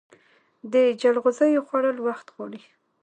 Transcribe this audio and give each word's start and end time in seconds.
د 0.73 0.73
جلغوزیو 1.01 1.65
خوړل 1.67 1.97
وخت 2.07 2.27
غواړي. 2.35 2.61